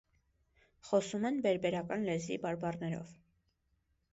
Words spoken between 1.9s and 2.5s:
լեզվի